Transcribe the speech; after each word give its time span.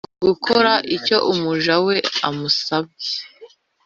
gukora 0.25 0.71
icyo 0.95 1.17
umuja 1.31 1.73
we 1.85 1.95
amusabye 2.27 3.13